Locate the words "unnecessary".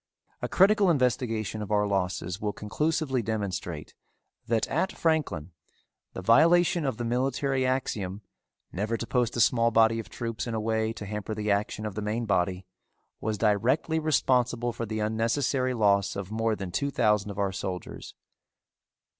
15.01-15.75